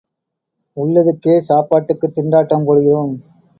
உள்ளதுக்கே 0.77 1.35
சாப்பாட்டுக்குத் 1.49 2.17
திண்டாட்டம் 2.17 2.65
போடுகிறோம். 2.65 3.15